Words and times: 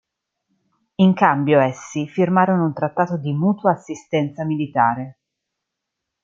In 0.95 1.13
cambio 1.13 1.59
essi 1.59 2.07
firmarono 2.07 2.65
un 2.65 2.73
trattato 2.73 3.19
di 3.19 3.33
mutua 3.33 3.73
assistenza 3.73 4.43
militare. 4.43 5.19